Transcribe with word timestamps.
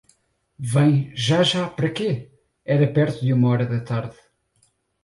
Vem, 0.73 1.11
já, 1.15 1.43
já, 1.43 1.69
para 1.69 1.87
quê? 1.87 2.31
Era 2.65 2.91
perto 2.91 3.23
de 3.23 3.31
uma 3.31 3.49
hora 3.49 3.67
da 3.67 3.81
tarde. 3.81 4.17